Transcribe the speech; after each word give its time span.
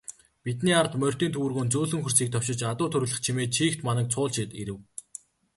Бидний 0.45 0.75
ард 0.81 0.93
морьдын 1.01 1.33
төвөргөөн 1.35 1.71
зөөлөн 1.73 2.01
хөрсийг 2.03 2.29
товшиж, 2.31 2.59
адуу 2.71 2.87
тургилах 2.91 3.21
чимээ 3.25 3.47
чийгт 3.55 3.79
мананг 3.85 4.07
цуулж 4.13 4.35
ирэв. 4.61 4.77